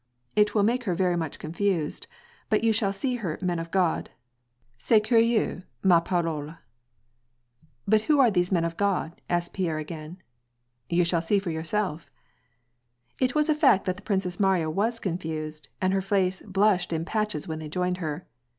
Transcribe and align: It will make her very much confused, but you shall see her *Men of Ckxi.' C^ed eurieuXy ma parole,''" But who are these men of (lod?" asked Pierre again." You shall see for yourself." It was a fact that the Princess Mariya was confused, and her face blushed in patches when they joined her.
It 0.35 0.55
will 0.55 0.63
make 0.63 0.85
her 0.85 0.95
very 0.95 1.15
much 1.15 1.37
confused, 1.37 2.07
but 2.49 2.63
you 2.63 2.73
shall 2.73 2.91
see 2.91 3.17
her 3.17 3.37
*Men 3.39 3.59
of 3.59 3.69
Ckxi.' 3.69 4.07
C^ed 4.79 5.01
eurieuXy 5.05 5.63
ma 5.83 5.99
parole,''" 5.99 6.55
But 7.87 8.01
who 8.09 8.19
are 8.19 8.31
these 8.31 8.51
men 8.51 8.65
of 8.65 8.73
(lod?" 8.81 9.21
asked 9.29 9.53
Pierre 9.53 9.77
again." 9.77 10.17
You 10.89 11.05
shall 11.05 11.21
see 11.21 11.37
for 11.37 11.51
yourself." 11.51 12.09
It 13.19 13.35
was 13.35 13.47
a 13.47 13.53
fact 13.53 13.85
that 13.85 13.97
the 13.97 14.01
Princess 14.01 14.39
Mariya 14.39 14.71
was 14.71 14.99
confused, 14.99 15.67
and 15.79 15.93
her 15.93 16.01
face 16.01 16.41
blushed 16.47 16.91
in 16.91 17.05
patches 17.05 17.47
when 17.47 17.59
they 17.59 17.69
joined 17.69 17.97
her. 17.97 18.25